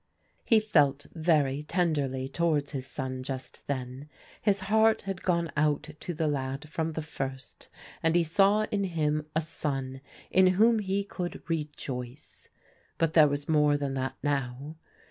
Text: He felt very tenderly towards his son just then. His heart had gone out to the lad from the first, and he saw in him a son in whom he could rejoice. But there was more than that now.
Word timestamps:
He 0.43 0.59
felt 0.59 1.05
very 1.13 1.61
tenderly 1.61 2.27
towards 2.27 2.71
his 2.71 2.87
son 2.87 3.21
just 3.21 3.67
then. 3.67 4.09
His 4.41 4.61
heart 4.61 5.03
had 5.03 5.21
gone 5.21 5.51
out 5.55 5.89
to 5.99 6.13
the 6.15 6.27
lad 6.27 6.67
from 6.67 6.93
the 6.93 7.03
first, 7.03 7.69
and 8.01 8.15
he 8.15 8.23
saw 8.23 8.63
in 8.71 8.83
him 8.85 9.27
a 9.35 9.41
son 9.41 10.01
in 10.31 10.47
whom 10.57 10.79
he 10.79 11.03
could 11.03 11.43
rejoice. 11.47 12.49
But 12.97 13.13
there 13.13 13.27
was 13.27 13.47
more 13.47 13.77
than 13.77 13.93
that 13.93 14.15
now. 14.23 14.75